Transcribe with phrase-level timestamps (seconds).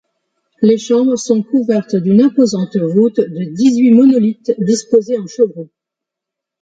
[0.63, 5.69] Les chambres sont couvertes d'une imposante voûte de dix-huit monolithes disposés en chevrons.